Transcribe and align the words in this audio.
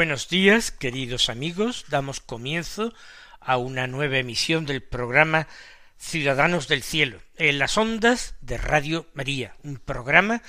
Buenos 0.00 0.28
días, 0.28 0.70
queridos 0.70 1.28
amigos. 1.28 1.84
Damos 1.88 2.20
comienzo 2.20 2.94
a 3.38 3.58
una 3.58 3.86
nueva 3.86 4.16
emisión 4.16 4.64
del 4.64 4.82
programa 4.82 5.46
Ciudadanos 5.98 6.68
del 6.68 6.82
Cielo, 6.82 7.20
en 7.36 7.58
las 7.58 7.76
ondas 7.76 8.34
de 8.40 8.56
Radio 8.56 9.06
María, 9.12 9.56
un 9.62 9.76
programa 9.76 10.40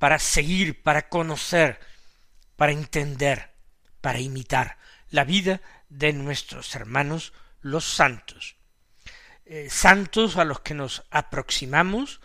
para 0.00 0.18
seguir, 0.18 0.82
para 0.82 1.08
conocer, 1.08 1.78
para 2.56 2.72
entender, 2.72 3.52
para 4.00 4.18
imitar 4.18 4.76
la 5.10 5.22
vida 5.22 5.60
de 5.88 6.12
nuestros 6.12 6.74
hermanos 6.74 7.32
los 7.60 7.84
santos. 7.84 8.56
Eh, 9.44 9.68
santos 9.70 10.36
a 10.36 10.44
los 10.44 10.58
que 10.62 10.74
nos 10.74 11.04
aproximamos 11.12 12.20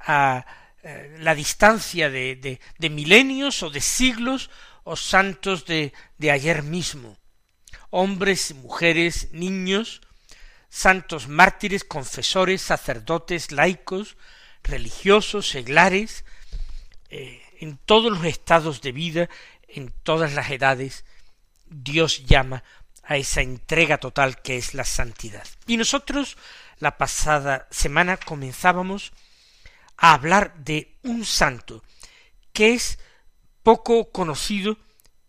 a 0.00 0.46
eh, 0.82 1.18
la 1.20 1.34
distancia 1.34 2.08
de, 2.08 2.58
de 2.78 2.88
milenios 2.88 3.62
o 3.62 3.68
de 3.68 3.82
siglos 3.82 4.48
o 4.86 4.94
santos 4.94 5.66
de, 5.66 5.92
de 6.16 6.30
ayer 6.30 6.62
mismo, 6.62 7.18
hombres, 7.90 8.54
mujeres, 8.54 9.28
niños, 9.32 10.00
santos 10.68 11.26
mártires, 11.26 11.82
confesores, 11.82 12.62
sacerdotes, 12.62 13.50
laicos, 13.50 14.16
religiosos, 14.62 15.48
seglares, 15.48 16.24
eh, 17.10 17.42
en 17.58 17.78
todos 17.78 18.12
los 18.12 18.24
estados 18.26 18.80
de 18.80 18.92
vida, 18.92 19.28
en 19.66 19.92
todas 20.04 20.34
las 20.34 20.50
edades, 20.50 21.04
Dios 21.66 22.24
llama 22.24 22.62
a 23.02 23.16
esa 23.16 23.40
entrega 23.40 23.98
total 23.98 24.40
que 24.40 24.56
es 24.56 24.72
la 24.72 24.84
santidad. 24.84 25.48
Y 25.66 25.78
nosotros 25.78 26.36
la 26.78 26.96
pasada 26.96 27.66
semana 27.72 28.18
comenzábamos 28.18 29.12
a 29.96 30.12
hablar 30.12 30.54
de 30.58 30.94
un 31.02 31.24
santo 31.24 31.82
que 32.52 32.74
es 32.74 33.00
poco 33.66 34.12
conocido 34.12 34.78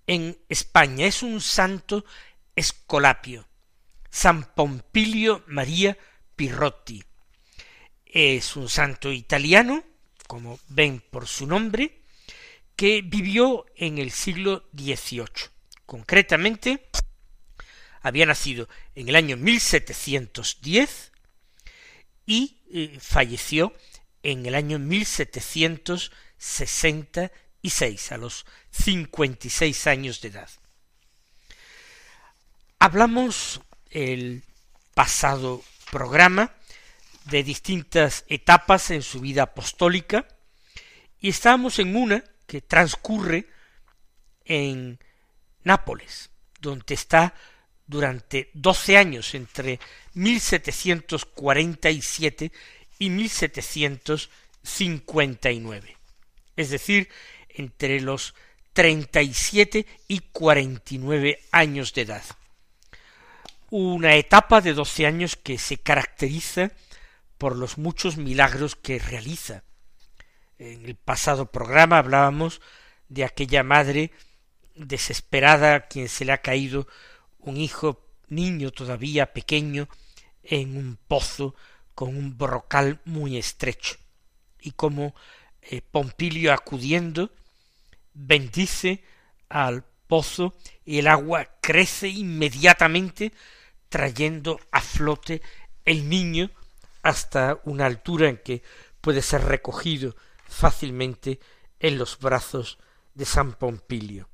en 0.06 0.38
España. 0.48 1.08
Es 1.08 1.24
un 1.24 1.42
santo 1.42 2.06
escolapio, 2.56 3.48
San 4.12 4.54
Pompilio 4.54 5.44
María 5.48 5.98
Pirrotti. 6.36 7.04
Es 8.06 8.56
un 8.56 8.70
santo 8.70 9.12
italiano, 9.12 9.84
como 10.28 10.60
ven 10.68 11.04
por 11.10 11.26
su 11.26 11.48
nombre, 11.48 12.04
que 12.76 13.02
vivió 13.02 13.66
en 13.76 13.98
el 13.98 14.12
siglo 14.12 14.70
XVIII. 14.72 15.50
Concretamente, 15.88 16.90
había 18.04 18.28
nacido 18.28 18.70
en 18.94 19.10
el 19.10 19.16
año 19.16 19.36
1710 19.36 21.12
y 22.28 22.62
eh, 22.72 23.00
falleció 23.02 23.74
en 24.22 24.46
el 24.46 24.54
año 24.54 24.78
1760 27.68 28.16
a 28.16 28.18
los 28.18 28.46
cincuenta 28.72 29.48
y 29.48 29.50
seis 29.50 29.86
años 29.88 30.22
de 30.22 30.30
edad. 30.30 30.50
Hablamos 32.80 33.60
el 33.90 34.44
pasado 34.94 35.62
programa 35.92 36.54
de 37.26 37.44
distintas 37.44 38.24
etapas 38.30 38.92
en 38.92 39.02
su 39.02 39.20
vida 39.20 39.44
apostólica 39.44 40.26
y 41.20 41.28
estábamos 41.30 41.80
en 41.80 41.96
una 41.96 42.24
que 42.46 42.62
transcurre 42.62 43.48
en 44.46 45.00
Nápoles, 45.64 46.30
donde 46.62 46.94
está 46.94 47.34
durante 47.86 48.50
doce 48.54 48.98
años 48.98 49.36
entre 49.36 49.82
1747 50.14 52.52
y 53.00 53.10
1759. 53.10 55.98
Es 56.56 56.70
decir, 56.70 57.10
entre 57.58 58.00
los 58.00 58.34
treinta 58.74 59.22
y 59.22 59.34
siete 59.34 59.88
y 60.08 60.20
cuarenta 60.20 60.94
y 60.94 61.00
nueve 61.00 61.40
años 61.52 61.94
de 61.94 62.04
edad. 62.04 62.24
Una 63.70 64.16
etapa 64.16 64.62
de 64.62 64.74
doce 64.74 65.06
años 65.06 65.36
que 65.36 65.58
se 65.58 65.78
caracteriza 65.78 66.72
por 67.38 67.56
los 67.56 67.78
muchos 67.78 68.18
milagros 68.18 68.76
que 68.76 69.00
realiza. 69.00 69.64
En 70.60 70.86
el 70.86 70.96
pasado 70.96 71.52
programa 71.52 71.98
hablábamos 71.98 72.62
de 73.10 73.26
aquella 73.26 73.64
madre 73.64 74.12
desesperada 74.76 75.76
a 75.76 75.88
quien 75.88 76.08
se 76.08 76.26
le 76.26 76.32
ha 76.32 76.42
caído 76.42 76.88
un 77.40 77.58
hijo 77.58 78.06
niño 78.28 78.72
todavía 78.72 79.34
pequeño 79.34 79.88
en 80.44 80.78
un 80.78 80.98
pozo 81.08 81.56
con 81.96 82.16
un 82.16 82.38
brocal 82.38 83.00
muy 83.06 83.38
estrecho 83.38 83.98
y 84.60 84.72
como 84.72 85.16
eh, 85.62 85.82
Pompilio 85.82 86.54
acudiendo 86.54 87.32
bendice 88.18 89.04
al 89.50 89.86
pozo 90.08 90.56
y 90.84 91.00
el 91.00 91.08
agua 91.08 91.48
crece 91.62 92.08
inmediatamente 92.08 93.32
trayendo 93.90 94.60
a 94.72 94.82
flote 94.82 95.42
el 95.86 96.10
niño 96.10 96.50
hasta 97.04 97.62
una 97.64 97.86
altura 97.86 98.28
en 98.28 98.38
que 98.38 98.64
puede 99.02 99.22
ser 99.22 99.44
recogido 99.46 100.16
fácilmente 100.48 101.40
en 101.80 101.98
los 101.98 102.20
brazos 102.20 102.80
de 103.14 103.26
San 103.26 103.54
Pompilio. 103.54 104.28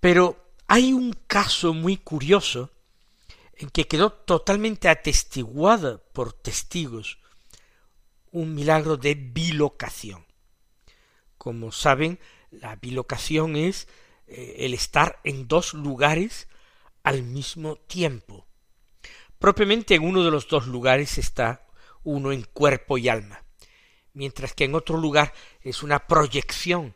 Pero 0.00 0.52
hay 0.68 0.92
un 0.92 1.12
caso 1.26 1.74
muy 1.74 1.96
curioso 1.96 2.70
en 3.54 3.70
que 3.70 3.88
quedó 3.88 4.12
totalmente 4.12 4.88
atestiguada 4.88 5.98
por 5.98 6.32
testigos 6.32 7.18
un 8.30 8.54
milagro 8.54 8.96
de 8.96 9.14
bilocación. 9.14 10.27
Como 11.38 11.72
saben, 11.72 12.18
la 12.50 12.76
bilocación 12.76 13.56
es 13.56 13.88
eh, 14.26 14.56
el 14.58 14.74
estar 14.74 15.20
en 15.24 15.48
dos 15.48 15.74
lugares 15.74 16.48
al 17.02 17.22
mismo 17.22 17.76
tiempo. 17.76 18.46
Propiamente 19.38 19.94
en 19.94 20.04
uno 20.04 20.24
de 20.24 20.30
los 20.30 20.48
dos 20.48 20.66
lugares 20.66 21.16
está 21.16 21.66
uno 22.02 22.32
en 22.32 22.42
cuerpo 22.42 22.98
y 22.98 23.08
alma, 23.08 23.44
mientras 24.12 24.52
que 24.52 24.64
en 24.64 24.74
otro 24.74 24.98
lugar 24.98 25.32
es 25.62 25.82
una 25.82 26.06
proyección 26.06 26.94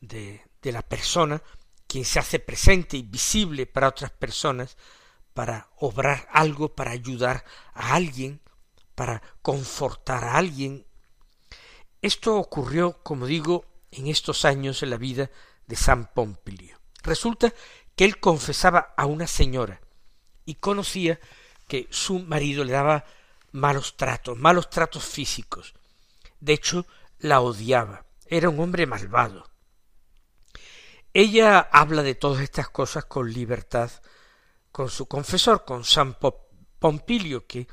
de, 0.00 0.42
de 0.62 0.72
la 0.72 0.82
persona 0.82 1.42
quien 1.86 2.04
se 2.04 2.18
hace 2.18 2.38
presente 2.38 2.98
y 2.98 3.02
visible 3.02 3.66
para 3.66 3.88
otras 3.88 4.10
personas 4.10 4.76
para 5.38 5.68
obrar 5.76 6.28
algo, 6.32 6.74
para 6.74 6.90
ayudar 6.90 7.44
a 7.72 7.94
alguien, 7.94 8.40
para 8.96 9.22
confortar 9.40 10.24
a 10.24 10.34
alguien. 10.34 10.84
Esto 12.02 12.36
ocurrió, 12.36 13.00
como 13.04 13.26
digo, 13.26 13.64
en 13.90 14.06
estos 14.06 14.44
años 14.44 14.82
la 14.82 14.96
vida 14.96 15.30
de 15.66 15.76
San 15.76 16.12
Pompilio. 16.12 16.78
Resulta 17.02 17.52
que 17.96 18.04
él 18.04 18.20
confesaba 18.20 18.94
a 18.96 19.06
una 19.06 19.26
señora 19.26 19.80
y 20.44 20.54
conocía 20.54 21.20
que 21.66 21.86
su 21.90 22.18
marido 22.20 22.64
le 22.64 22.72
daba 22.72 23.04
malos 23.52 23.96
tratos, 23.96 24.36
malos 24.36 24.70
tratos 24.70 25.04
físicos. 25.04 25.74
De 26.40 26.54
hecho, 26.54 26.86
la 27.18 27.40
odiaba. 27.40 28.06
Era 28.26 28.48
un 28.48 28.60
hombre 28.60 28.86
malvado. 28.86 29.48
Ella 31.12 31.58
habla 31.58 32.02
de 32.02 32.14
todas 32.14 32.42
estas 32.42 32.68
cosas 32.68 33.04
con 33.06 33.32
libertad 33.32 33.90
con 34.78 34.90
su 34.90 35.06
confesor, 35.06 35.64
con 35.64 35.82
San 35.82 36.16
Pompilio, 36.78 37.46
que 37.48 37.66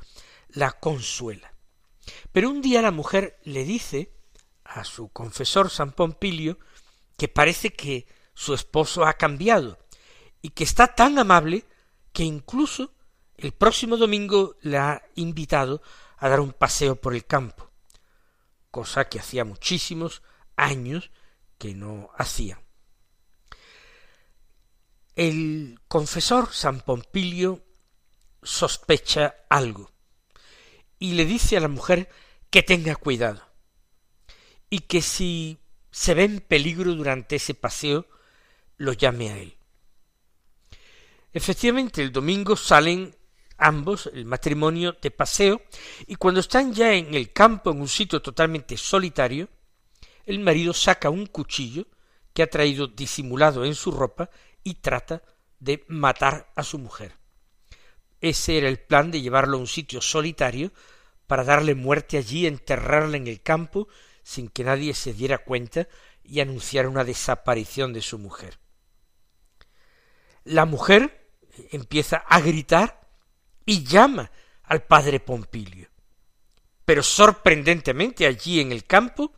la 0.48 0.72
consuela. 0.72 1.52
Pero 2.32 2.50
un 2.50 2.60
día 2.60 2.82
la 2.82 2.90
mujer 2.90 3.38
le 3.44 3.62
dice 3.64 4.15
a 4.70 4.84
su 4.84 5.08
confesor 5.08 5.70
San 5.70 5.92
Pompilio 5.92 6.58
que 7.16 7.28
parece 7.28 7.72
que 7.72 8.06
su 8.34 8.54
esposo 8.54 9.04
ha 9.04 9.14
cambiado 9.14 9.78
y 10.42 10.50
que 10.50 10.64
está 10.64 10.94
tan 10.94 11.18
amable 11.18 11.64
que 12.12 12.22
incluso 12.22 12.92
el 13.36 13.52
próximo 13.52 13.96
domingo 13.96 14.56
le 14.60 14.78
ha 14.78 15.02
invitado 15.14 15.82
a 16.18 16.28
dar 16.28 16.40
un 16.40 16.52
paseo 16.52 16.96
por 16.96 17.14
el 17.14 17.26
campo, 17.26 17.70
cosa 18.70 19.08
que 19.08 19.18
hacía 19.18 19.44
muchísimos 19.44 20.22
años 20.56 21.10
que 21.58 21.74
no 21.74 22.10
hacía. 22.16 22.62
El 25.14 25.80
confesor 25.88 26.52
San 26.52 26.80
Pompilio 26.80 27.64
sospecha 28.42 29.34
algo 29.48 29.90
y 30.98 31.12
le 31.12 31.24
dice 31.24 31.56
a 31.56 31.60
la 31.60 31.68
mujer 31.68 32.10
que 32.50 32.62
tenga 32.62 32.96
cuidado 32.96 33.45
y 34.76 34.80
que 34.80 35.00
si 35.00 35.58
se 35.90 36.12
ve 36.12 36.24
en 36.24 36.40
peligro 36.40 36.94
durante 36.94 37.36
ese 37.36 37.54
paseo, 37.54 38.04
lo 38.76 38.92
llame 38.92 39.30
a 39.30 39.38
él. 39.38 39.56
Efectivamente, 41.32 42.02
el 42.02 42.12
domingo 42.12 42.56
salen 42.56 43.16
ambos, 43.56 44.10
el 44.12 44.26
matrimonio, 44.26 44.94
de 45.00 45.10
paseo, 45.10 45.62
y 46.06 46.16
cuando 46.16 46.40
están 46.40 46.74
ya 46.74 46.92
en 46.92 47.14
el 47.14 47.32
campo, 47.32 47.70
en 47.70 47.80
un 47.80 47.88
sitio 47.88 48.20
totalmente 48.20 48.76
solitario, 48.76 49.48
el 50.26 50.40
marido 50.40 50.74
saca 50.74 51.08
un 51.08 51.24
cuchillo 51.24 51.86
que 52.34 52.42
ha 52.42 52.50
traído 52.50 52.86
disimulado 52.86 53.64
en 53.64 53.74
su 53.74 53.92
ropa 53.92 54.28
y 54.62 54.74
trata 54.74 55.22
de 55.58 55.86
matar 55.88 56.52
a 56.54 56.62
su 56.62 56.78
mujer. 56.78 57.14
Ese 58.20 58.58
era 58.58 58.68
el 58.68 58.78
plan 58.78 59.10
de 59.10 59.22
llevarlo 59.22 59.56
a 59.56 59.60
un 59.60 59.68
sitio 59.68 60.02
solitario 60.02 60.70
para 61.26 61.44
darle 61.44 61.74
muerte 61.74 62.18
allí, 62.18 62.46
enterrarla 62.46 63.16
en 63.16 63.26
el 63.26 63.40
campo 63.40 63.88
sin 64.26 64.48
que 64.48 64.64
nadie 64.64 64.92
se 64.92 65.12
diera 65.12 65.38
cuenta 65.38 65.86
y 66.24 66.40
anunciar 66.40 66.88
una 66.88 67.04
desaparición 67.04 67.92
de 67.92 68.02
su 68.02 68.18
mujer. 68.18 68.58
La 70.42 70.64
mujer 70.64 71.30
empieza 71.70 72.16
a 72.16 72.40
gritar 72.40 73.08
y 73.64 73.84
llama 73.84 74.32
al 74.64 74.82
padre 74.82 75.20
Pompilio. 75.20 75.88
Pero 76.84 77.04
sorprendentemente 77.04 78.26
allí 78.26 78.58
en 78.58 78.72
el 78.72 78.84
campo 78.84 79.32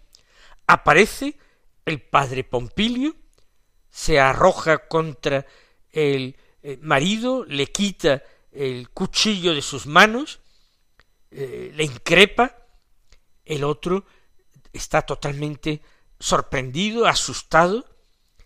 aparece 0.67 1.37
el 1.85 2.01
padre 2.01 2.43
Pompilio, 2.43 3.15
se 3.91 4.19
arroja 4.19 4.89
contra 4.89 5.45
el 5.91 6.35
eh, 6.63 6.79
marido, 6.81 7.45
le 7.45 7.67
quita 7.67 8.23
el 8.53 8.89
cuchillo 8.89 9.53
de 9.53 9.61
sus 9.61 9.85
manos, 9.87 10.41
eh, 11.31 11.73
le 11.75 11.85
increpa, 11.85 12.57
el 13.45 13.65
otro 13.65 14.07
está 14.73 15.03
totalmente 15.03 15.83
sorprendido, 16.19 17.07
asustado, 17.07 17.87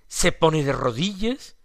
se 0.08 0.32
pone 0.32 0.62
de 0.62 0.72
rodillas, 0.72 1.56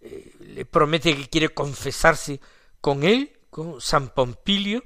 eh, 0.00 0.34
le 0.40 0.64
promete 0.64 1.14
que 1.14 1.28
quiere 1.28 1.50
confesarse 1.50 2.40
con 2.80 3.04
él, 3.04 3.38
con 3.50 3.80
San 3.80 4.10
Pompilio, 4.10 4.84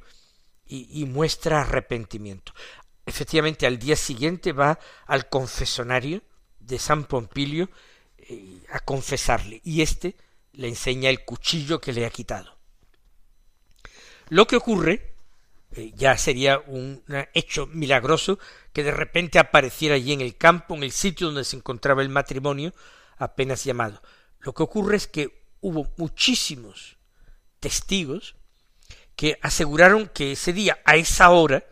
y, 0.66 1.04
muestra 1.04 1.60
arrepentimiento. 1.60 2.52
Efectivamente, 3.06 3.66
al 3.66 3.78
día 3.78 3.94
siguiente 3.94 4.52
va 4.52 4.80
al 5.06 5.28
confesonario 5.28 6.22
de 6.58 6.80
San 6.80 7.04
Pompilio 7.04 7.70
eh, 8.18 8.64
a 8.72 8.80
confesarle, 8.80 9.60
y 9.62 9.82
éste 9.82 10.16
le 10.52 10.68
enseña 10.68 11.10
el 11.10 11.24
cuchillo 11.24 11.80
que 11.80 11.92
le 11.92 12.06
ha 12.06 12.10
quitado. 12.10 12.56
Lo 14.30 14.46
que 14.46 14.56
ocurre 14.56 15.13
eh, 15.76 15.92
ya 15.94 16.16
sería 16.16 16.60
un 16.66 17.02
hecho 17.32 17.66
milagroso 17.66 18.38
que 18.72 18.84
de 18.84 18.92
repente 18.92 19.38
apareciera 19.38 19.96
allí 19.96 20.12
en 20.12 20.20
el 20.20 20.36
campo, 20.36 20.74
en 20.74 20.84
el 20.84 20.92
sitio 20.92 21.26
donde 21.26 21.44
se 21.44 21.56
encontraba 21.56 22.02
el 22.02 22.08
matrimonio, 22.08 22.72
apenas 23.16 23.64
llamado. 23.64 24.00
Lo 24.40 24.52
que 24.52 24.62
ocurre 24.62 24.96
es 24.96 25.06
que 25.06 25.44
hubo 25.60 25.92
muchísimos 25.96 26.96
testigos 27.58 28.36
que 29.16 29.38
aseguraron 29.42 30.08
que 30.08 30.32
ese 30.32 30.52
día, 30.52 30.80
a 30.84 30.96
esa 30.96 31.30
hora, 31.30 31.64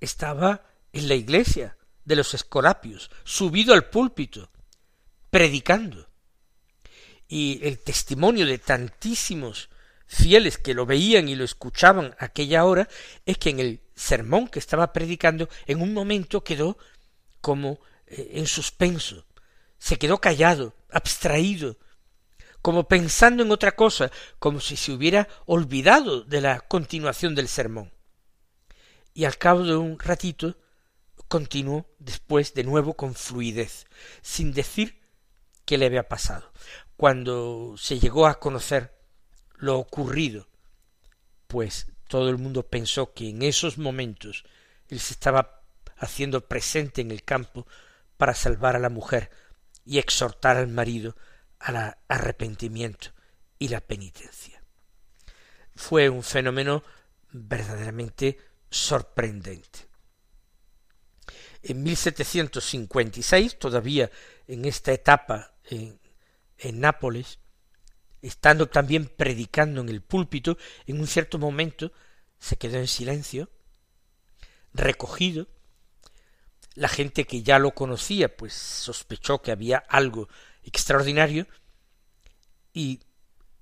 estaba 0.00 0.62
en 0.92 1.08
la 1.08 1.14
iglesia 1.14 1.76
de 2.04 2.16
los 2.16 2.34
Escolapios, 2.34 3.10
subido 3.24 3.74
al 3.74 3.88
púlpito, 3.90 4.50
predicando. 5.30 6.08
Y 7.28 7.60
el 7.62 7.78
testimonio 7.78 8.46
de 8.46 8.58
tantísimos 8.58 9.68
fieles 10.10 10.58
que 10.58 10.74
lo 10.74 10.86
veían 10.86 11.28
y 11.28 11.36
lo 11.36 11.44
escuchaban 11.44 12.16
aquella 12.18 12.64
hora 12.64 12.88
es 13.26 13.38
que 13.38 13.50
en 13.50 13.60
el 13.60 13.80
sermón 13.94 14.48
que 14.48 14.58
estaba 14.58 14.92
predicando 14.92 15.48
en 15.66 15.80
un 15.80 15.94
momento 15.94 16.42
quedó 16.42 16.76
como 17.40 17.78
eh, 18.08 18.32
en 18.34 18.48
suspenso, 18.48 19.24
se 19.78 19.98
quedó 19.98 20.20
callado, 20.20 20.74
abstraído, 20.90 21.78
como 22.60 22.88
pensando 22.88 23.44
en 23.44 23.52
otra 23.52 23.76
cosa, 23.76 24.10
como 24.40 24.58
si 24.58 24.76
se 24.76 24.90
hubiera 24.90 25.28
olvidado 25.46 26.22
de 26.24 26.40
la 26.40 26.60
continuación 26.60 27.36
del 27.36 27.46
sermón. 27.46 27.92
Y 29.14 29.24
al 29.26 29.38
cabo 29.38 29.62
de 29.62 29.76
un 29.76 29.96
ratito 29.96 30.58
continuó 31.28 31.86
después 32.00 32.52
de 32.54 32.64
nuevo 32.64 32.94
con 32.94 33.14
fluidez, 33.14 33.86
sin 34.22 34.52
decir 34.52 35.00
qué 35.64 35.78
le 35.78 35.86
había 35.86 36.08
pasado. 36.08 36.52
Cuando 36.96 37.76
se 37.78 38.00
llegó 38.00 38.26
a 38.26 38.40
conocer 38.40 38.99
lo 39.60 39.78
ocurrido, 39.78 40.48
pues 41.46 41.86
todo 42.08 42.28
el 42.30 42.38
mundo 42.38 42.66
pensó 42.66 43.12
que 43.12 43.28
en 43.28 43.42
esos 43.42 43.78
momentos 43.78 44.44
él 44.88 44.98
se 45.00 45.12
estaba 45.12 45.62
haciendo 45.96 46.48
presente 46.48 47.00
en 47.00 47.10
el 47.10 47.22
campo 47.22 47.66
para 48.16 48.34
salvar 48.34 48.74
a 48.74 48.80
la 48.80 48.88
mujer 48.88 49.30
y 49.84 49.98
exhortar 49.98 50.56
al 50.56 50.68
marido 50.68 51.16
al 51.58 51.96
arrepentimiento 52.08 53.10
y 53.58 53.68
la 53.68 53.80
penitencia. 53.80 54.62
Fue 55.76 56.08
un 56.08 56.22
fenómeno 56.22 56.82
verdaderamente 57.32 58.38
sorprendente. 58.70 59.88
En 61.62 61.82
1756, 61.82 63.58
todavía 63.58 64.10
en 64.46 64.64
esta 64.64 64.92
etapa 64.92 65.52
en, 65.64 66.00
en 66.56 66.80
Nápoles, 66.80 67.39
estando 68.22 68.68
también 68.68 69.06
predicando 69.06 69.80
en 69.80 69.88
el 69.88 70.02
púlpito, 70.02 70.58
en 70.86 71.00
un 71.00 71.06
cierto 71.06 71.38
momento 71.38 71.92
se 72.38 72.56
quedó 72.56 72.78
en 72.78 72.88
silencio, 72.88 73.50
recogido. 74.72 75.48
La 76.74 76.88
gente 76.88 77.26
que 77.26 77.42
ya 77.42 77.58
lo 77.58 77.72
conocía, 77.72 78.36
pues 78.36 78.54
sospechó 78.54 79.42
que 79.42 79.50
había 79.50 79.78
algo 79.78 80.28
extraordinario 80.62 81.46
y 82.72 83.00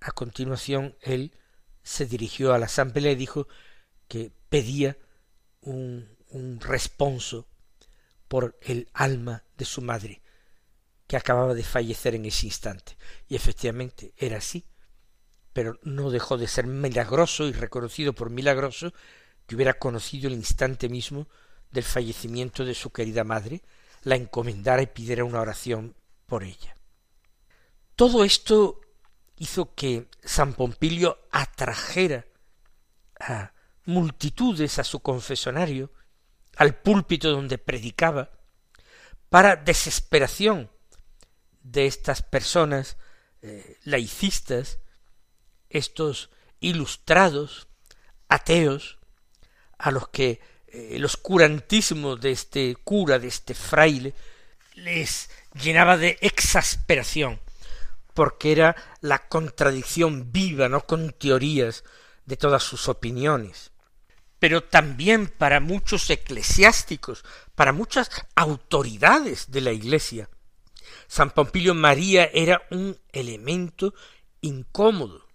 a 0.00 0.12
continuación 0.12 0.96
él 1.00 1.32
se 1.82 2.06
dirigió 2.06 2.52
a 2.52 2.58
la 2.58 2.66
asamblea 2.66 3.12
y 3.12 3.16
dijo 3.16 3.48
que 4.08 4.30
pedía 4.48 4.98
un, 5.62 6.08
un 6.30 6.60
responso 6.60 7.48
por 8.28 8.58
el 8.60 8.88
alma 8.92 9.42
de 9.56 9.64
su 9.64 9.80
madre, 9.80 10.20
que 11.08 11.16
acababa 11.16 11.54
de 11.54 11.64
fallecer 11.64 12.14
en 12.14 12.26
ese 12.26 12.46
instante. 12.46 12.96
Y 13.26 13.34
efectivamente 13.34 14.12
era 14.16 14.36
así, 14.36 14.66
pero 15.52 15.80
no 15.82 16.10
dejó 16.10 16.36
de 16.36 16.46
ser 16.46 16.66
milagroso 16.66 17.48
y 17.48 17.52
reconocido 17.52 18.12
por 18.12 18.30
milagroso 18.30 18.92
que 19.46 19.56
hubiera 19.56 19.78
conocido 19.78 20.28
el 20.28 20.34
instante 20.34 20.90
mismo 20.90 21.26
del 21.70 21.82
fallecimiento 21.82 22.64
de 22.64 22.74
su 22.74 22.90
querida 22.90 23.24
madre, 23.24 23.62
la 24.02 24.16
encomendara 24.16 24.82
y 24.82 24.86
pidiera 24.86 25.24
una 25.24 25.40
oración 25.40 25.96
por 26.26 26.44
ella. 26.44 26.76
Todo 27.96 28.22
esto 28.22 28.82
hizo 29.38 29.74
que 29.74 30.08
San 30.22 30.52
Pompilio 30.52 31.18
atrajera 31.32 32.26
a 33.18 33.52
multitudes 33.86 34.78
a 34.78 34.84
su 34.84 35.00
confesonario, 35.00 35.90
al 36.56 36.74
púlpito 36.74 37.30
donde 37.30 37.56
predicaba, 37.56 38.30
para 39.30 39.56
desesperación 39.56 40.70
de 41.72 41.86
estas 41.86 42.22
personas 42.22 42.96
eh, 43.42 43.78
laicistas, 43.84 44.78
estos 45.70 46.30
ilustrados, 46.60 47.68
ateos, 48.28 48.98
a 49.78 49.90
los 49.90 50.08
que 50.08 50.40
eh, 50.66 50.90
el 50.92 51.04
oscurantismo 51.04 52.16
de 52.16 52.32
este 52.32 52.76
cura, 52.76 53.18
de 53.18 53.28
este 53.28 53.54
fraile, 53.54 54.14
les 54.74 55.30
llenaba 55.54 55.96
de 55.96 56.18
exasperación 56.20 57.40
porque 58.18 58.50
era 58.50 58.74
la 59.00 59.28
contradicción 59.28 60.32
viva, 60.32 60.68
no 60.68 60.84
con 60.86 61.12
teorías, 61.12 61.84
de 62.26 62.36
todas 62.36 62.64
sus 62.64 62.88
opiniones. 62.88 63.70
Pero 64.40 64.64
también 64.64 65.28
para 65.28 65.60
muchos 65.60 66.10
eclesiásticos, 66.10 67.24
para 67.54 67.72
muchas 67.72 68.10
autoridades 68.34 69.52
de 69.52 69.60
la 69.60 69.70
Iglesia, 69.70 70.28
San 71.06 71.30
Pompilio 71.30 71.74
María 71.74 72.30
era 72.32 72.62
un 72.70 72.98
elemento 73.12 73.94
incómodo, 74.40 75.26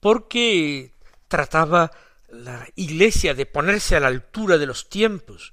porque 0.00 0.92
trataba 1.28 1.90
la 2.28 2.66
Iglesia 2.74 3.34
de 3.34 3.46
ponerse 3.46 3.96
a 3.96 4.00
la 4.00 4.08
altura 4.08 4.58
de 4.58 4.66
los 4.66 4.88
tiempos 4.88 5.52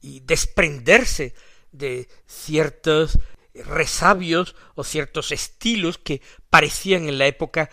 y 0.00 0.20
desprenderse 0.20 1.34
de 1.72 2.08
ciertos 2.26 3.18
resabios 3.54 4.54
o 4.74 4.84
ciertos 4.84 5.32
estilos 5.32 5.98
que 5.98 6.20
parecían 6.50 7.08
en 7.08 7.18
la 7.18 7.26
época 7.26 7.70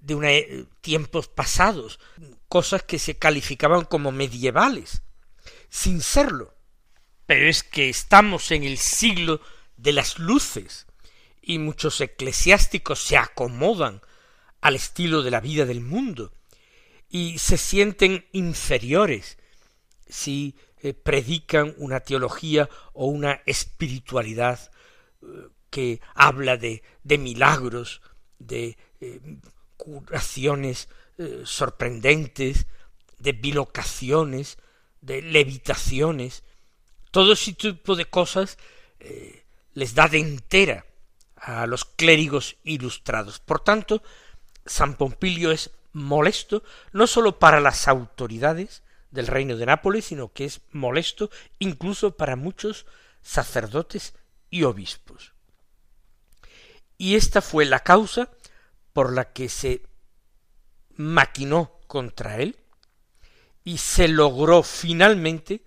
de 0.00 0.14
una, 0.14 0.32
eh, 0.32 0.66
tiempos 0.80 1.28
pasados, 1.28 1.98
cosas 2.48 2.82
que 2.82 2.98
se 2.98 3.16
calificaban 3.16 3.84
como 3.84 4.12
medievales, 4.12 5.02
sin 5.70 6.00
serlo. 6.00 6.54
Pero 7.26 7.48
es 7.48 7.62
que 7.62 7.88
estamos 7.88 8.50
en 8.50 8.64
el 8.64 8.76
siglo 8.76 9.40
de 9.76 9.92
las 9.92 10.18
luces 10.18 10.86
y 11.42 11.58
muchos 11.58 12.00
eclesiásticos 12.00 13.00
se 13.00 13.16
acomodan 13.16 14.00
al 14.60 14.76
estilo 14.76 15.22
de 15.22 15.30
la 15.30 15.40
vida 15.40 15.66
del 15.66 15.80
mundo 15.80 16.32
y 17.08 17.38
se 17.38 17.58
sienten 17.58 18.26
inferiores 18.32 19.38
si 20.08 20.56
eh, 20.78 20.94
predican 20.94 21.74
una 21.78 22.00
teología 22.00 22.68
o 22.92 23.06
una 23.06 23.40
espiritualidad 23.46 24.70
eh, 25.22 25.26
que 25.70 26.00
habla 26.14 26.56
de, 26.56 26.82
de 27.02 27.18
milagros, 27.18 28.00
de 28.38 28.76
eh, 29.00 29.20
curaciones 29.76 30.88
sorprendentes, 31.44 32.66
de 33.18 33.32
bilocaciones, 33.32 34.58
de 35.00 35.22
levitaciones, 35.22 36.42
todo 37.12 37.34
ese 37.34 37.52
tipo 37.52 37.94
de 37.94 38.06
cosas 38.06 38.58
les 39.74 39.94
da 39.94 40.08
de 40.08 40.18
entera 40.18 40.86
a 41.36 41.66
los 41.66 41.84
clérigos 41.84 42.56
ilustrados. 42.64 43.38
Por 43.38 43.60
tanto, 43.60 44.02
San 44.64 44.96
Pompilio 44.96 45.50
es 45.52 45.70
molesto 45.92 46.62
no 46.92 47.06
sólo 47.06 47.38
para 47.38 47.60
las 47.60 47.86
autoridades 47.86 48.82
del 49.10 49.26
reino 49.26 49.56
de 49.56 49.66
Nápoles, 49.66 50.06
sino 50.06 50.32
que 50.32 50.44
es 50.44 50.60
molesto 50.72 51.30
incluso 51.58 52.16
para 52.16 52.36
muchos 52.36 52.86
sacerdotes 53.22 54.14
y 54.50 54.64
obispos. 54.64 55.32
Y 56.98 57.16
esta 57.16 57.42
fue 57.42 57.64
la 57.64 57.80
causa 57.80 58.30
por 58.92 59.12
la 59.12 59.32
que 59.32 59.48
se 59.48 59.86
maquinó 60.96 61.80
contra 61.86 62.38
él 62.38 62.56
y 63.64 63.78
se 63.78 64.08
logró 64.08 64.62
finalmente 64.62 65.62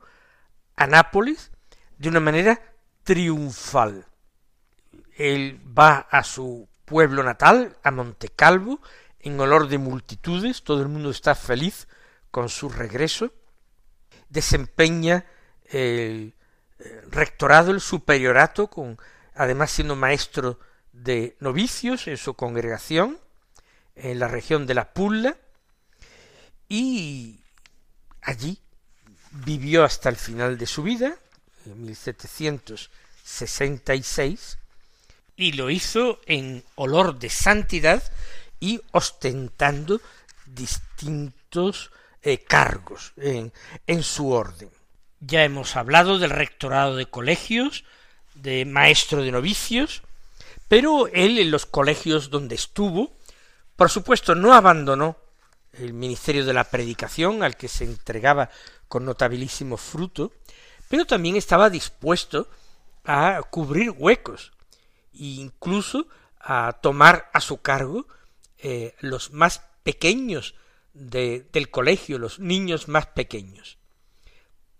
a 0.75 0.85
Nápoles 0.85 1.51
de 1.97 2.09
una 2.09 2.19
manera 2.19 2.61
triunfal. 3.03 4.05
Él 5.15 5.61
va 5.65 5.99
a 6.11 6.25
su 6.25 6.67
pueblo 6.83 7.23
natal, 7.23 7.77
a 7.83 7.91
Montecalvo, 7.91 8.81
en 9.21 9.39
olor 9.39 9.69
de 9.69 9.77
multitudes, 9.77 10.63
todo 10.63 10.81
el 10.81 10.89
mundo 10.89 11.09
está 11.09 11.35
feliz 11.35 11.87
con 12.31 12.49
su 12.49 12.67
regreso, 12.67 13.31
desempeña 14.27 15.25
el 15.63 16.35
rectorado, 17.09 17.71
el 17.71 17.81
superiorato, 17.81 18.67
con 18.67 18.99
además 19.35 19.71
siendo 19.71 19.95
maestro 19.95 20.59
de 20.91 21.35
novicios 21.39 22.07
en 22.07 22.17
su 22.17 22.35
congregación, 22.35 23.19
en 23.95 24.19
la 24.19 24.27
región 24.27 24.67
de 24.67 24.73
la 24.73 24.93
Pulla, 24.93 25.37
y 26.67 27.39
allí 28.21 28.59
vivió 29.31 29.83
hasta 29.83 30.09
el 30.09 30.15
final 30.15 30.57
de 30.57 30.65
su 30.65 30.81
vida, 30.83 31.15
en 31.65 31.83
1766, 31.83 34.57
y 35.35 35.51
lo 35.53 35.69
hizo 35.69 36.19
en 36.25 36.63
olor 36.75 37.19
de 37.19 37.29
santidad 37.29 38.01
y 38.59 38.81
ostentando 38.91 40.01
distintos 40.45 41.91
eh, 42.21 42.43
cargos 42.43 43.13
en, 43.17 43.51
en 43.87 44.03
su 44.03 44.29
orden. 44.29 44.69
Ya 45.21 45.43
hemos 45.43 45.75
hablado 45.75 46.17
del 46.17 46.31
rectorado 46.31 46.95
de 46.95 47.05
colegios, 47.05 47.85
de 48.33 48.65
maestro 48.65 49.21
de 49.21 49.31
novicios, 49.31 50.01
pero 50.67 51.07
él 51.07 51.37
en 51.37 51.51
los 51.51 51.67
colegios 51.67 52.31
donde 52.31 52.55
estuvo, 52.55 53.15
por 53.75 53.91
supuesto 53.91 54.33
no 54.33 54.53
abandonó 54.53 55.17
el 55.73 55.93
ministerio 55.93 56.43
de 56.43 56.53
la 56.53 56.63
predicación 56.63 57.43
al 57.43 57.55
que 57.55 57.67
se 57.67 57.83
entregaba 57.83 58.49
con 58.87 59.05
notabilísimo 59.05 59.77
fruto, 59.77 60.33
pero 60.89 61.05
también 61.05 61.35
estaba 61.35 61.69
dispuesto 61.69 62.49
a 63.05 63.41
cubrir 63.49 63.91
huecos 63.91 64.51
e 65.13 65.37
incluso 65.39 66.07
a 66.39 66.79
tomar 66.81 67.29
a 67.31 67.41
su 67.41 67.61
cargo 67.61 68.07
eh, 68.57 68.95
los 69.01 69.31
más 69.31 69.61
pequeños 69.83 70.55
de, 70.93 71.47
del 71.53 71.69
colegio, 71.69 72.17
los 72.17 72.39
niños 72.39 72.87
más 72.87 73.05
pequeños. 73.05 73.77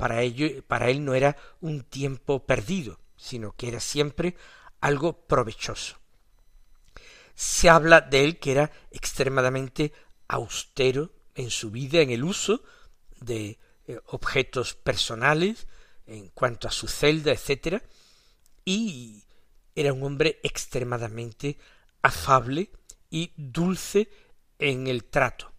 Para 0.01 0.23
ello, 0.23 0.47
para 0.63 0.89
él 0.89 1.05
no 1.05 1.13
era 1.13 1.37
un 1.59 1.83
tiempo 1.83 2.43
perdido, 2.43 2.99
sino 3.15 3.51
que 3.51 3.67
era 3.67 3.79
siempre 3.79 4.35
algo 4.79 5.27
provechoso. 5.27 5.99
Se 7.35 7.69
habla 7.69 8.01
de 8.01 8.23
él 8.23 8.39
que 8.39 8.53
era 8.53 8.71
extremadamente 8.89 9.93
austero 10.27 11.13
en 11.35 11.51
su 11.51 11.69
vida, 11.69 12.01
en 12.01 12.09
el 12.09 12.23
uso 12.23 12.63
de 13.19 13.59
eh, 13.85 13.99
objetos 14.07 14.73
personales, 14.73 15.67
en 16.07 16.29
cuanto 16.29 16.67
a 16.67 16.71
su 16.71 16.87
celda, 16.87 17.31
etc. 17.31 17.83
Y 18.65 19.23
era 19.75 19.93
un 19.93 20.01
hombre 20.01 20.39
extremadamente 20.41 21.59
afable 22.01 22.71
y 23.11 23.33
dulce 23.37 24.09
en 24.57 24.87
el 24.87 25.03
trato, 25.03 25.51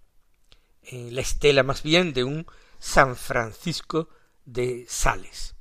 en 0.82 1.14
la 1.14 1.20
estela 1.20 1.62
más 1.62 1.84
bien 1.84 2.12
de 2.12 2.24
un 2.24 2.44
San 2.80 3.14
Francisco 3.14 4.08
de 4.44 4.84
Sales. 4.88 5.54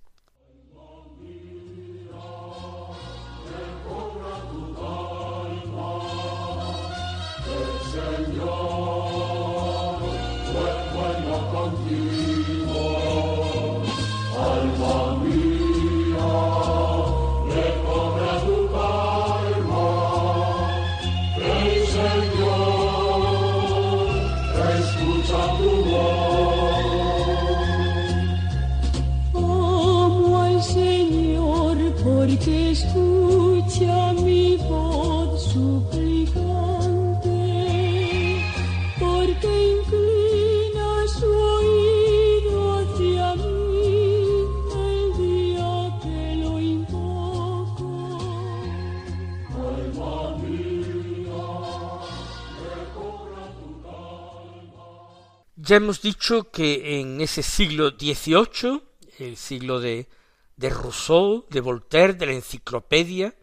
Ya 55.72 55.78
hemos 55.78 56.02
dicho 56.02 56.52
que 56.52 57.00
en 57.00 57.22
ese 57.22 57.42
siglo 57.42 57.92
XVIII, 57.92 58.84
el 59.20 59.38
siglo 59.38 59.80
de, 59.80 60.10
de 60.58 60.70
Rousseau, 60.70 61.48
de 61.50 61.62
Voltaire, 61.62 62.12
de 62.12 62.26
la 62.26 62.34
enciclopedia, 62.34 63.34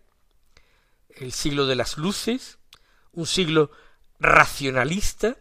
el 1.08 1.32
siglo 1.32 1.64
de 1.64 1.74
las 1.74 1.96
luces, 1.96 2.58
un 3.12 3.24
siglo 3.24 3.70
racionalista, 4.20 5.38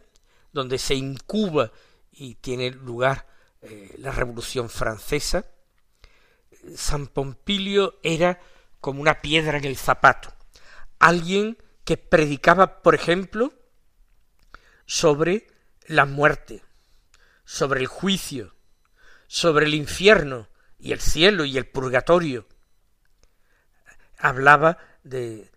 donde 0.50 0.78
se 0.78 0.94
incuba 0.94 1.72
y 2.10 2.36
tiene 2.36 2.70
lugar 2.70 3.26
eh, 3.60 3.94
la 3.98 4.10
Revolución 4.10 4.70
Francesa, 4.70 5.44
San 6.74 7.06
Pompilio 7.08 7.98
era 8.02 8.40
como 8.80 9.02
una 9.02 9.20
piedra 9.20 9.58
en 9.58 9.66
el 9.66 9.76
zapato, 9.76 10.32
alguien 10.98 11.58
que 11.84 11.98
predicaba, 11.98 12.80
por 12.80 12.94
ejemplo, 12.94 13.52
sobre 14.86 15.48
la 15.86 16.06
muerte, 16.06 16.62
sobre 17.48 17.80
el 17.80 17.86
juicio, 17.86 18.54
sobre 19.26 19.64
el 19.64 19.74
infierno 19.74 20.50
y 20.78 20.92
el 20.92 21.00
cielo 21.00 21.46
y 21.46 21.56
el 21.56 21.66
purgatorio. 21.66 22.46
Hablaba 24.18 24.76
de, 25.02 25.50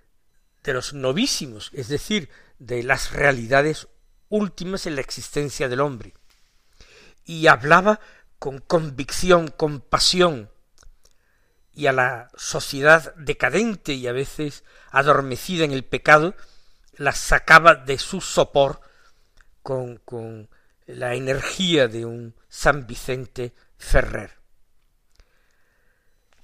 de 0.64 0.74
los 0.74 0.94
novísimos, 0.94 1.70
es 1.74 1.90
decir, 1.90 2.30
de 2.60 2.82
las 2.84 3.12
realidades 3.12 3.90
últimas 4.30 4.86
en 4.86 4.96
la 4.96 5.02
existencia 5.02 5.68
del 5.68 5.82
hombre. 5.82 6.14
Y 7.26 7.48
hablaba 7.48 8.00
con 8.40 8.60
convicción, 8.60 9.50
con 9.50 9.82
pasión, 9.82 10.50
y 11.74 11.88
a 11.88 11.92
la 11.92 12.32
sociedad 12.38 13.14
decadente 13.16 13.92
y 13.92 14.08
a 14.08 14.14
veces 14.14 14.64
adormecida 14.92 15.66
en 15.66 15.74
el 15.74 15.84
pecado, 15.84 16.36
la 16.94 17.12
sacaba 17.12 17.76
de 17.76 17.98
su 17.98 18.22
sopor 18.22 18.80
con, 19.62 19.98
con 19.98 20.50
la 20.86 21.16
energía 21.16 21.88
de 21.88 22.06
un 22.06 22.36
San 22.50 22.88
Vicente 22.88 23.54
Ferrer. 23.78 24.38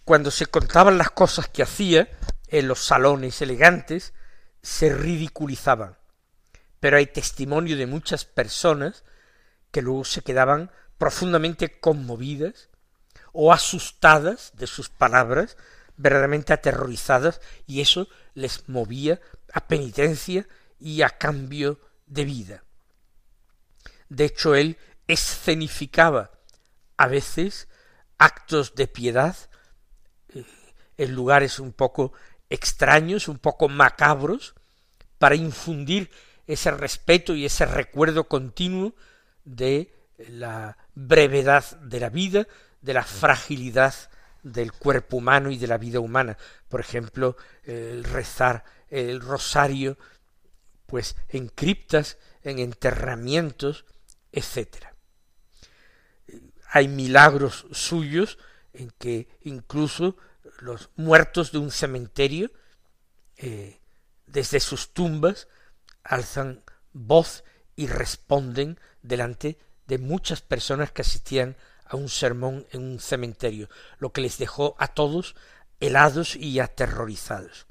Cuando 0.05 0.31
se 0.31 0.45
contaban 0.45 0.97
las 0.97 1.11
cosas 1.11 1.49
que 1.49 1.63
hacía 1.63 2.09
en 2.47 2.67
los 2.67 2.79
salones 2.79 3.41
elegantes, 3.41 4.13
se 4.61 4.93
ridiculizaban. 4.93 5.97
Pero 6.79 6.97
hay 6.97 7.07
testimonio 7.07 7.75
de 7.75 7.87
muchas 7.87 8.25
personas 8.25 9.03
que 9.71 9.81
luego 9.81 10.05
se 10.05 10.21
quedaban 10.21 10.71
profundamente 10.97 11.79
conmovidas 11.79 12.69
o 13.33 13.51
asustadas 13.51 14.53
de 14.55 14.67
sus 14.67 14.89
palabras, 14.89 15.57
verdaderamente 15.97 16.53
aterrorizadas, 16.53 17.41
y 17.65 17.81
eso 17.81 18.07
les 18.33 18.69
movía 18.69 19.19
a 19.51 19.67
penitencia 19.67 20.47
y 20.79 21.01
a 21.01 21.09
cambio 21.09 21.79
de 22.05 22.25
vida. 22.25 22.63
De 24.09 24.25
hecho, 24.25 24.55
él 24.55 24.77
escenificaba 25.07 26.31
a 26.97 27.07
veces 27.07 27.67
actos 28.17 28.75
de 28.75 28.87
piedad 28.87 29.35
eh, 30.33 30.45
en 30.97 31.13
lugares 31.13 31.59
un 31.59 31.73
poco 31.73 32.13
extraños, 32.49 33.27
un 33.27 33.39
poco 33.39 33.69
macabros, 33.69 34.55
para 35.17 35.35
infundir 35.35 36.09
ese 36.45 36.71
respeto 36.71 37.35
y 37.35 37.45
ese 37.45 37.65
recuerdo 37.65 38.25
continuo 38.25 38.95
de 39.43 39.93
la 40.29 40.77
brevedad 40.95 41.63
de 41.81 41.99
la 41.99 42.09
vida, 42.09 42.47
de 42.81 42.93
la 42.93 43.03
fragilidad 43.03 43.93
del 44.43 44.71
cuerpo 44.71 45.17
humano 45.17 45.51
y 45.51 45.57
de 45.57 45.67
la 45.67 45.77
vida 45.77 45.99
humana. 45.99 46.37
Por 46.69 46.79
ejemplo, 46.79 47.35
el 47.63 48.03
rezar 48.03 48.63
el 48.89 49.21
rosario, 49.21 49.97
pues 50.85 51.15
en 51.29 51.49
criptas, 51.49 52.17
en 52.43 52.59
enterramientos, 52.59 53.85
etcétera. 54.37 54.93
Hay 56.69 56.87
milagros 56.87 57.65
suyos 57.71 58.37
en 58.71 58.91
que 58.91 59.27
incluso 59.41 60.15
los 60.59 60.91
muertos 60.95 61.51
de 61.51 61.57
un 61.57 61.71
cementerio, 61.71 62.51
eh, 63.37 63.81
desde 64.27 64.59
sus 64.59 64.93
tumbas, 64.93 65.47
alzan 66.03 66.63
voz 66.93 67.43
y 67.75 67.87
responden 67.87 68.79
delante 69.01 69.57
de 69.87 69.97
muchas 69.97 70.41
personas 70.41 70.91
que 70.91 71.01
asistían 71.01 71.57
a 71.85 71.95
un 71.95 72.09
sermón 72.09 72.67
en 72.71 72.83
un 72.83 72.99
cementerio, 72.99 73.69
lo 73.97 74.11
que 74.11 74.21
les 74.21 74.37
dejó 74.37 74.75
a 74.77 74.89
todos 74.89 75.35
helados 75.79 76.35
y 76.35 76.59
aterrorizados. 76.59 77.65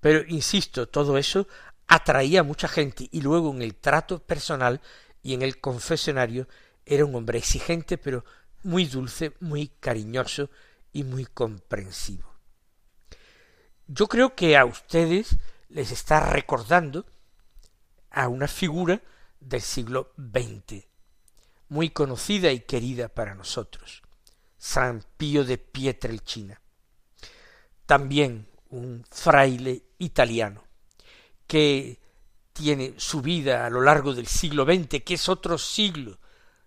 Pero, 0.00 0.24
insisto, 0.28 0.88
todo 0.88 1.18
eso 1.18 1.48
atraía 1.88 2.40
a 2.40 2.44
mucha 2.44 2.68
gente 2.68 3.08
y 3.10 3.22
luego 3.22 3.50
en 3.50 3.62
el 3.62 3.74
trato 3.74 4.20
personal 4.20 4.80
y 5.22 5.34
en 5.34 5.42
el 5.42 5.60
confesionario 5.60 6.48
era 6.84 7.04
un 7.04 7.14
hombre 7.14 7.38
exigente, 7.38 7.98
pero 7.98 8.24
muy 8.62 8.86
dulce, 8.86 9.32
muy 9.40 9.68
cariñoso 9.68 10.50
y 10.92 11.04
muy 11.04 11.26
comprensivo. 11.26 12.28
Yo 13.86 14.06
creo 14.06 14.34
que 14.34 14.56
a 14.56 14.64
ustedes 14.64 15.36
les 15.68 15.90
está 15.90 16.30
recordando 16.30 17.06
a 18.10 18.28
una 18.28 18.48
figura 18.48 19.02
del 19.38 19.62
siglo 19.62 20.12
XX, 20.16 20.84
muy 21.68 21.90
conocida 21.90 22.50
y 22.52 22.60
querida 22.60 23.08
para 23.08 23.34
nosotros, 23.34 24.02
San 24.58 25.04
Pío 25.16 25.44
de 25.44 25.58
Pietrelcina, 25.58 26.60
también 27.86 28.48
un 28.68 29.04
fraile 29.10 29.84
italiano, 29.98 30.64
que 31.46 31.99
tiene 32.60 32.92
su 32.98 33.22
vida 33.22 33.64
a 33.64 33.70
lo 33.70 33.80
largo 33.80 34.12
del 34.12 34.26
siglo 34.26 34.66
XX, 34.66 35.02
que 35.02 35.14
es 35.14 35.30
otro 35.30 35.56
siglo 35.56 36.18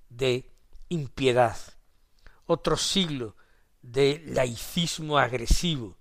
de 0.09 0.49
impiedad, 0.89 1.55
otro 2.47 2.77
siglo 2.77 3.35
de 3.83 4.23
laicismo 4.25 5.19
agresivo, 5.19 5.95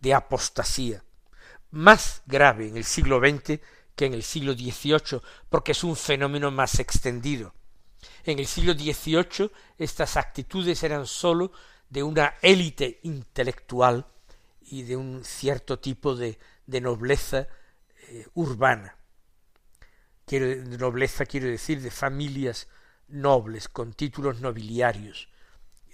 de 0.00 0.14
apostasía, 0.14 1.02
más 1.72 2.22
grave 2.26 2.68
en 2.68 2.76
el 2.76 2.84
siglo 2.84 3.18
XX 3.18 3.60
que 3.96 4.06
en 4.06 4.14
el 4.14 4.22
siglo 4.22 4.52
XVIII, 4.52 5.20
porque 5.48 5.72
es 5.72 5.82
un 5.82 5.96
fenómeno 5.96 6.52
más 6.52 6.78
extendido. 6.78 7.52
En 8.22 8.38
el 8.38 8.46
siglo 8.46 8.74
XVIII 8.74 9.50
estas 9.78 10.16
actitudes 10.16 10.80
eran 10.84 11.08
sólo 11.08 11.50
de 11.90 12.04
una 12.04 12.34
élite 12.40 13.00
intelectual 13.02 14.06
y 14.60 14.82
de 14.82 14.96
un 14.96 15.24
cierto 15.24 15.80
tipo 15.80 16.14
de, 16.14 16.38
nobleza 16.68 17.48
eh, 18.06 18.28
urbana. 18.34 18.97
Quiero, 20.28 20.46
de 20.46 20.78
nobleza 20.78 21.24
quiero 21.24 21.48
decir 21.48 21.80
de 21.80 21.90
familias 21.90 22.68
nobles, 23.08 23.68
con 23.68 23.94
títulos 23.94 24.40
nobiliarios, 24.40 25.28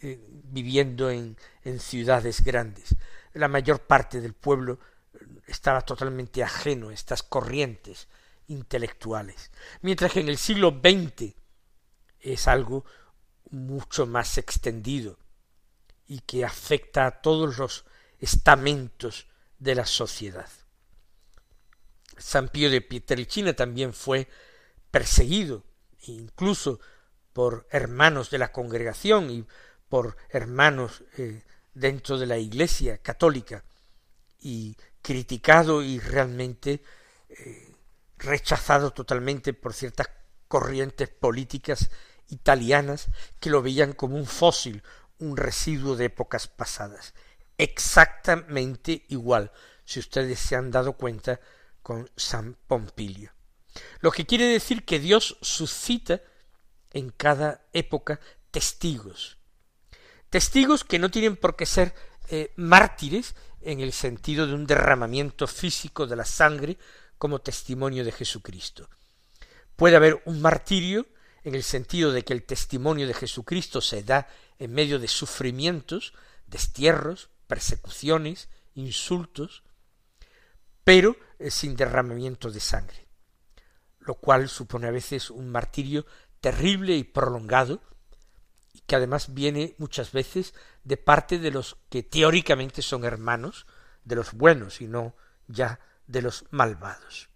eh, 0.03 0.19
viviendo 0.29 1.09
en, 1.09 1.37
en 1.63 1.79
ciudades 1.79 2.43
grandes. 2.43 2.97
La 3.33 3.47
mayor 3.47 3.81
parte 3.87 4.21
del 4.21 4.35
pueblo 4.35 4.81
estaba 5.47 5.83
totalmente 5.83 6.43
ajeno 6.43 6.89
a 6.89 6.95
estas 6.95 7.23
corrientes 7.23 8.09
intelectuales, 8.49 9.53
mientras 9.83 10.13
que 10.13 10.21
en 10.21 10.29
el 10.29 10.37
siglo 10.37 10.81
XX 10.83 11.35
es 12.21 12.49
algo 12.49 12.85
mucho 13.51 14.07
más 14.07 14.37
extendido 14.39 15.19
y 16.07 16.21
que 16.21 16.45
afecta 16.45 17.07
a 17.07 17.23
todos 17.23 17.59
los 17.59 17.85
estamentos 18.19 19.29
de 19.59 19.75
la 19.75 19.87
sociedad. 19.87 20.49
San 22.19 22.49
Pío 22.49 22.71
de 22.71 22.81
Pietrelcina 22.81 23.55
también 23.55 23.93
fue 23.93 24.29
perseguido, 24.91 25.65
incluso 26.07 26.81
por 27.33 27.67
hermanos 27.71 28.31
de 28.31 28.39
la 28.39 28.53
congregación 28.53 29.31
y 29.31 29.47
por 29.89 30.17
hermanos 30.31 31.03
eh, 31.19 31.43
dentro 31.75 32.19
de 32.19 32.27
la 32.27 32.39
Iglesia 32.39 32.99
católica, 32.99 33.65
y 34.45 34.77
criticado 35.03 35.83
y 35.83 35.99
realmente 35.99 36.83
eh, 37.31 37.75
rechazado 38.19 38.93
totalmente 38.93 39.55
por 39.55 39.73
ciertas 39.73 40.11
corrientes 40.49 41.09
políticas 41.09 41.91
italianas 42.29 43.09
que 43.41 43.51
lo 43.51 43.63
veían 43.63 43.93
como 43.93 44.17
un 44.17 44.27
fósil, 44.27 44.83
un 45.19 45.37
residuo 45.37 45.97
de 45.97 46.07
épocas 46.07 46.47
pasadas. 46.47 47.15
Exactamente 47.59 49.05
igual, 49.09 49.51
si 49.85 50.01
ustedes 50.01 50.39
se 50.39 50.57
han 50.57 50.71
dado 50.71 50.93
cuenta 50.93 51.41
con 51.85 52.11
San 52.17 52.57
Pompilio. 52.67 53.31
Lo 54.01 54.11
que 54.11 54.25
quiere 54.25 54.47
decir 54.47 54.87
que 54.87 54.99
Dios 54.99 55.37
suscita 55.43 56.23
en 56.93 57.11
cada 57.11 57.67
época 57.75 58.21
testigos. 58.51 59.37
Testigos 60.31 60.83
que 60.83 60.99
no 60.99 61.11
tienen 61.11 61.37
por 61.37 61.57
qué 61.57 61.67
ser 61.67 61.95
eh, 62.31 62.55
mártires 62.57 63.37
en 63.61 63.81
el 63.81 63.93
sentido 63.93 64.47
de 64.47 64.55
un 64.55 64.67
derramamiento 64.67 65.47
físico 65.47 66.07
de 66.07 66.17
la 66.17 66.25
sangre 66.25 66.79
como 67.19 67.43
testimonio 67.43 68.03
de 68.03 68.13
Jesucristo. 68.13 68.89
Puede 69.77 69.97
haber 69.97 70.23
un 70.25 70.41
martirio 70.41 71.07
en 71.43 71.55
el 71.55 71.63
sentido 71.63 72.13
de 72.13 72.25
que 72.25 72.33
el 72.33 72.45
testimonio 72.45 73.07
de 73.07 73.13
Jesucristo 73.13 73.83
se 73.83 74.03
da 74.03 74.27
en 74.59 74.73
medio 74.73 74.99
de 74.99 75.09
sufrimientos, 75.09 76.15
destierros, 76.47 77.29
persecuciones, 77.47 78.49
insultos, 78.75 79.65
pero 80.85 81.17
sin 81.49 81.77
derramamiento 81.77 82.51
de 82.51 82.61
sangre, 82.61 83.07
lo 84.01 84.15
cual 84.15 84.49
supone 84.49 84.87
a 84.87 84.93
veces 84.93 85.31
un 85.31 85.51
martirio 85.51 86.07
terrible 86.41 86.95
y 86.95 87.05
prolongado, 87.05 87.83
y 88.73 88.81
que 88.81 88.97
además 88.97 89.35
viene 89.35 89.75
muchas 89.79 90.13
veces 90.13 90.55
de 90.85 90.97
parte 90.97 91.39
de 91.39 91.51
los 91.51 91.79
que 91.89 92.03
teóricamente 92.03 92.83
son 92.83 93.05
hermanos, 93.05 93.67
de 94.05 94.17
los 94.17 94.33
buenos 94.33 94.81
y 94.81 94.87
no 94.87 95.17
ya 95.47 95.81
de 96.07 96.23
los 96.23 96.45
malvados. 96.51 97.29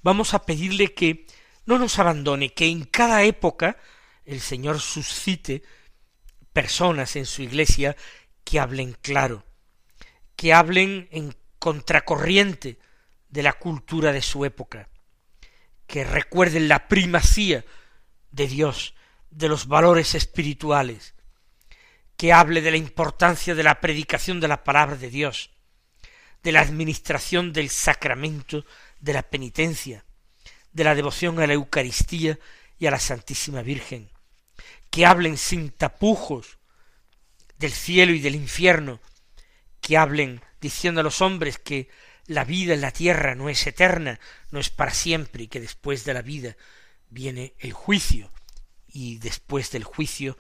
vamos 0.02 0.34
a 0.34 0.46
pedirle 0.46 0.94
que 0.94 1.26
no 1.66 1.80
nos 1.80 1.98
abandone, 2.00 2.54
que 2.54 2.68
en 2.68 2.84
cada 2.84 3.24
época 3.24 3.78
el 4.26 4.42
Señor 4.42 4.80
suscite 4.80 5.64
personas 6.52 7.16
en 7.16 7.26
su 7.26 7.42
iglesia 7.42 7.96
que 8.44 8.60
hablen 8.60 8.98
claro, 9.02 9.46
que 10.36 10.54
hablen 10.54 11.08
en 11.12 11.36
contracorriente 11.60 12.78
de 13.34 13.42
la 13.42 13.54
cultura 13.54 14.12
de 14.12 14.22
su 14.22 14.46
época, 14.46 14.90
que 15.88 16.04
recuerden 16.04 16.68
la 16.68 16.88
primacía 16.88 17.66
de 18.32 18.46
Dios, 18.46 18.94
de 19.32 19.50
los 19.50 19.68
valores 19.68 20.14
espirituales, 20.14 21.16
que 22.16 22.32
hable 22.32 22.62
de 22.62 22.70
la 22.70 22.78
importancia 22.78 23.56
de 23.56 23.64
la 23.64 23.82
predicación 23.82 24.40
de 24.40 24.48
la 24.48 24.64
palabra 24.64 24.98
de 24.98 25.10
Dios, 25.10 25.50
de 26.44 26.52
la 26.52 26.62
administración 26.62 27.54
del 27.54 27.72
sacramento 27.72 28.66
de 29.00 29.14
la 29.14 29.24
penitencia, 29.24 30.06
de 30.72 30.84
la 30.84 30.94
devoción 30.94 31.40
a 31.40 31.48
la 31.48 31.54
Eucaristía 31.54 32.38
y 32.78 32.86
a 32.86 32.92
la 32.92 33.00
Santísima 33.00 33.64
Virgen, 33.64 34.12
que 34.92 35.08
hablen 35.08 35.38
sin 35.38 35.72
tapujos 35.72 36.60
del 37.58 37.72
cielo 37.72 38.14
y 38.14 38.20
del 38.20 38.36
infierno, 38.36 39.00
que 39.82 39.98
hablen 39.98 40.40
diciendo 40.62 41.02
a 41.02 41.04
los 41.04 41.20
hombres 41.20 41.58
que 41.58 41.90
la 42.28 42.46
vida 42.46 42.74
en 42.74 42.82
la 42.82 42.92
tierra 42.92 43.36
no 43.36 43.50
es 43.50 43.66
eterna, 43.68 44.20
no 44.52 44.60
es 44.60 44.70
para 44.70 44.94
siempre, 44.94 45.44
y 45.44 45.48
que 45.48 45.60
después 45.60 46.06
de 46.06 46.14
la 46.14 46.22
vida 46.22 46.56
viene 47.10 47.54
el 47.60 47.74
juicio, 47.74 48.32
y 48.88 49.18
después 49.18 49.72
del 49.72 49.84
juicio 49.84 50.38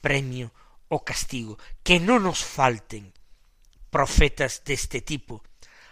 premio 0.00 0.52
o 0.88 1.04
castigo. 1.04 1.58
Que 1.82 1.98
no 1.98 2.18
nos 2.18 2.44
falten 2.44 3.12
profetas 3.90 4.62
de 4.64 4.74
este 4.74 5.00
tipo, 5.00 5.42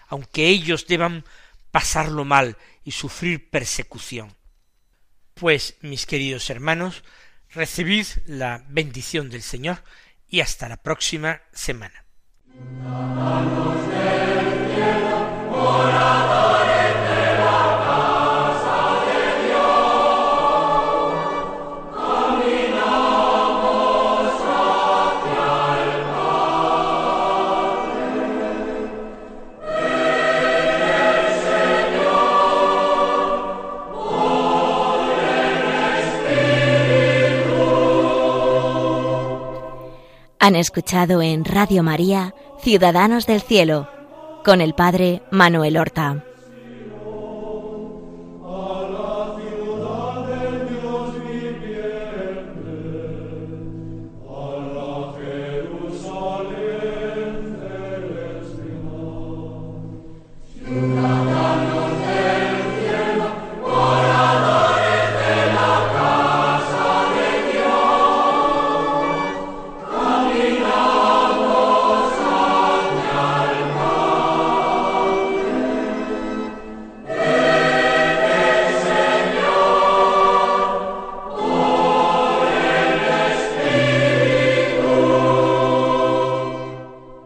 aunque 0.09 0.47
ellos 0.49 0.87
deban 0.87 1.25
pasarlo 1.71 2.25
mal 2.25 2.57
y 2.85 2.93
sufrir 2.93 3.51
persecución. 3.51 4.37
Pues, 5.35 5.77
mis 5.81 6.07
queridos 6.07 6.49
hermanos, 6.51 7.03
recibid 7.51 8.07
la 8.27 8.65
bendición 8.69 9.31
del 9.31 9.43
Señor 9.43 9.83
y 10.29 10.41
hasta 10.41 10.69
la 10.69 10.77
próxima 10.77 11.41
semana. 11.53 12.05
Han 40.45 40.57
escuchado 40.57 41.23
en 41.23 41.47
Radio 41.47 41.83
María 41.83 42.35
Ciudadanos 42.61 43.27
del 43.27 43.41
Cielo 43.41 43.89
con 44.45 44.61
el 44.61 44.75
Padre 44.75 45.23
Manuel 45.31 45.79
Horta. 45.79 46.34